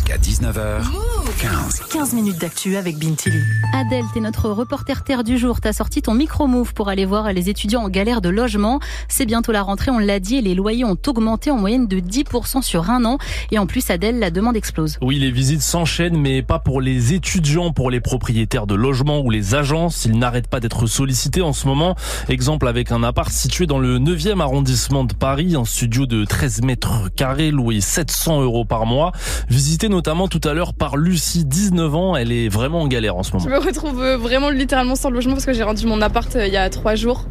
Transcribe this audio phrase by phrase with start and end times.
[0.00, 1.92] Jusqu'à 19h15.
[1.92, 3.42] 15 minutes d'actu avec Bintili.
[3.74, 5.60] Adèle, t'es notre reporter terre du jour.
[5.60, 8.80] T'as sorti ton micro-move pour aller voir les étudiants en galère de logement.
[9.08, 11.98] C'est bientôt la rentrée, on l'a dit, et les loyers ont augmenté en moyenne de
[11.98, 13.18] 10% sur un an.
[13.50, 14.96] Et en plus, Adèle, la demande explose.
[15.02, 19.28] Oui, les visites s'enchaînent, mais pas pour les étudiants, pour les propriétaires de logements ou
[19.28, 20.06] les agences.
[20.06, 21.94] Ils n'arrêtent pas d'être sollicités en ce moment.
[22.30, 26.62] Exemple avec un appart situé dans le 9e arrondissement de Paris, un studio de 13
[26.62, 29.12] mètres carrés loué 700 euros par mois.
[29.50, 32.16] Visité notamment tout à l'heure par Lucie, 19 ans.
[32.16, 33.44] Elle est vraiment en galère en ce moment.
[33.44, 36.52] Je me retrouve vraiment littéralement sans logement parce que j'ai rendu mon appart euh, il
[36.52, 37.26] y a trois jours.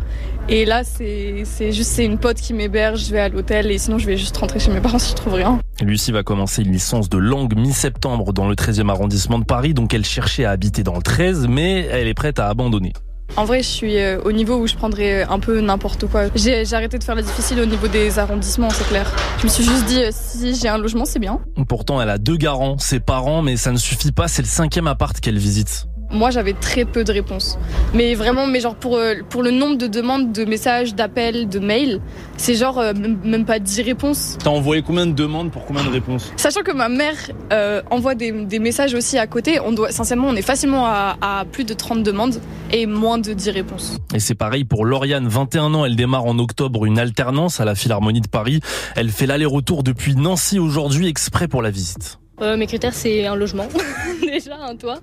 [0.47, 3.97] Et là, c'est juste c'est une pote qui m'héberge, je vais à l'hôtel et sinon
[3.97, 5.59] je vais juste rentrer chez mes parents si je trouve rien.
[5.81, 9.93] Lucie va commencer une licence de langue mi-septembre dans le 13e arrondissement de Paris, donc
[9.93, 12.93] elle cherchait à habiter dans le 13, mais elle est prête à abandonner.
[13.37, 16.25] En vrai, je suis euh, au niveau où je prendrais un peu n'importe quoi.
[16.35, 19.11] J'ai arrêté de faire la difficile au niveau des arrondissements, c'est clair.
[19.39, 21.39] Je me suis juste dit, euh, si j'ai un logement, c'est bien.
[21.67, 24.87] Pourtant, elle a deux garants, ses parents, mais ça ne suffit pas, c'est le cinquième
[24.87, 25.88] appart qu'elle visite.
[26.11, 27.59] Moi, j'avais très peu de réponses.
[27.93, 31.59] Mais vraiment, mais genre pour, euh, pour le nombre de demandes, de messages, d'appels, de
[31.59, 32.01] mails,
[32.37, 32.93] c'est genre euh,
[33.23, 34.37] même, pas 10 réponses.
[34.43, 36.31] T'as envoyé combien de demandes pour combien de réponses?
[36.35, 37.15] Sachant que ma mère
[37.53, 41.17] euh, envoie des, des, messages aussi à côté, on doit, sincèrement, on est facilement à,
[41.21, 43.97] à, plus de 30 demandes et moins de 10 réponses.
[44.13, 47.75] Et c'est pareil pour Lauriane, 21 ans, elle démarre en octobre une alternance à la
[47.75, 48.61] Philharmonie de Paris.
[48.95, 52.19] Elle fait l'aller-retour depuis Nancy aujourd'hui exprès pour la visite.
[52.41, 53.67] Euh, mes critères, c'est un logement,
[54.21, 54.99] déjà, un toit.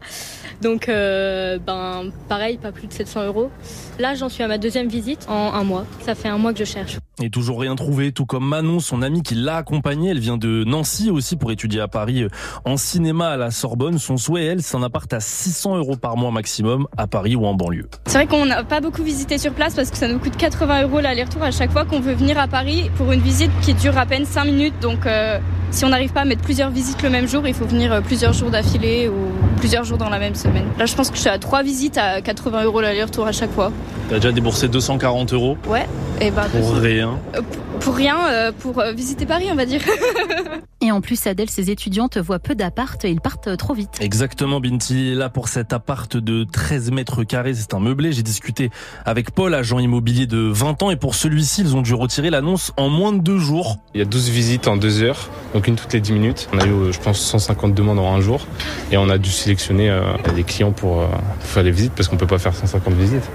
[0.63, 3.51] Donc, euh, ben, pareil, pas plus de 700 euros.
[3.99, 5.85] Là, j'en suis à ma deuxième visite en un mois.
[6.01, 6.99] Ça fait un mois que je cherche.
[7.23, 10.11] Et toujours rien trouvé, tout comme Manon, son amie qui l'a accompagnée.
[10.11, 12.29] Elle vient de Nancy aussi pour étudier à Paris euh,
[12.65, 13.99] en cinéma à la Sorbonne.
[13.99, 17.47] Son souhait, elle, c'est un appart à 600 euros par mois maximum à Paris ou
[17.47, 17.89] en banlieue.
[18.07, 20.83] C'est vrai qu'on n'a pas beaucoup visité sur place parce que ça nous coûte 80
[20.83, 23.97] euros l'aller-retour à chaque fois qu'on veut venir à Paris pour une visite qui dure
[23.97, 24.75] à peine 5 minutes.
[24.81, 25.39] Donc, euh,
[25.77, 28.01] si on n'arrive pas à mettre plusieurs visites le même jour, il faut venir euh,
[28.01, 30.65] plusieurs jours d'affilée ou plusieurs jours dans la même semaine.
[30.79, 33.53] Là, je pense que je suis à trois visites à 80 euros l'aller-retour à chaque
[33.53, 33.71] fois.
[34.09, 35.87] T'as déjà déboursé 240 euros Ouais.
[36.23, 37.19] Et bah, pour rien.
[37.35, 37.43] Euh,
[37.81, 39.83] pour rien, euh, pour visiter Paris, on va dire.
[40.87, 43.97] Et en plus, Adèle, ses étudiantes voient peu d'appart et ils partent trop vite.
[43.99, 45.17] Exactement, Binti.
[45.17, 48.13] Là, pour cet appart de 13 mètres carrés, c'est un meublé.
[48.13, 48.71] J'ai discuté
[49.05, 52.71] avec Paul, agent immobilier de 20 ans, et pour celui-ci, ils ont dû retirer l'annonce
[52.77, 53.79] en moins de deux jours.
[53.95, 56.49] Il y a 12 visites en deux heures, donc une toutes les 10 minutes.
[56.53, 58.47] On a eu, je pense, 150 demandes en un jour,
[58.93, 59.93] et on a dû sélectionner
[60.37, 63.29] des clients pour, pour faire les visites parce qu'on peut pas faire 150 visites.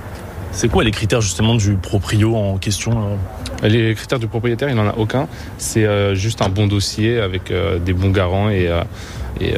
[0.53, 3.17] C'est quoi les critères justement du proprio en question
[3.63, 5.27] Les critères du propriétaire, il n'en a aucun.
[5.57, 8.83] C'est euh, juste un bon dossier avec euh, des bons garants et, euh,
[9.39, 9.53] et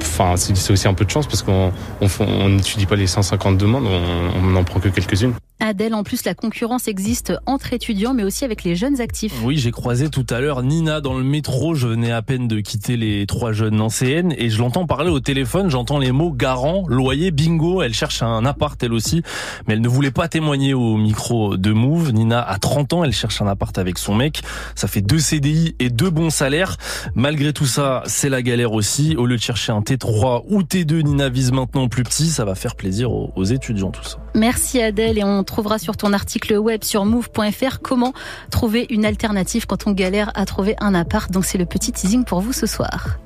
[0.00, 1.72] enfin c'est aussi un peu de chance parce qu'on
[2.48, 5.34] n'étudie pas les 150 demandes, on n'en prend que quelques-unes.
[5.64, 9.32] Adèle, en plus, la concurrence existe entre étudiants, mais aussi avec les jeunes actifs.
[9.44, 11.76] Oui, j'ai croisé tout à l'heure Nina dans le métro.
[11.76, 15.20] Je venais à peine de quitter les trois jeunes nancéennes et je l'entends parler au
[15.20, 15.70] téléphone.
[15.70, 17.80] J'entends les mots garant, loyer, bingo.
[17.80, 19.22] Elle cherche un appart elle aussi,
[19.68, 22.12] mais elle ne voulait pas témoigner au micro de Move.
[22.12, 24.42] Nina a 30 ans, elle cherche un appart avec son mec.
[24.74, 26.76] Ça fait deux CDI et deux bons salaires.
[27.14, 29.11] Malgré tout ça, c'est la galère aussi.
[29.16, 32.28] Au lieu de chercher un T3 ou T2, Nina vise maintenant plus petit.
[32.28, 34.18] Ça va faire plaisir aux, étudiants tout ça.
[34.34, 38.12] Merci Adèle et on trouvera sur ton article web sur move.fr comment
[38.50, 41.30] trouver une alternative quand on galère à trouver un appart.
[41.30, 43.18] Donc c'est le petit teasing pour vous ce soir.